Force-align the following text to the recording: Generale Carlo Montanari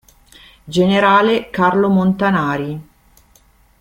Generale 0.63 1.51
Carlo 1.51 1.87
Montanari 1.87 2.81